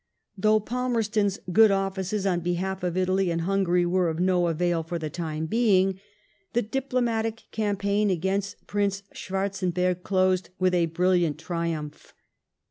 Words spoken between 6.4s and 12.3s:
the diplomatic campaign against Prince Schwarzenberg dosed with a brilliant triumph.